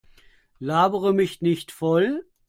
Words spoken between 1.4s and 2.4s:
nicht voll!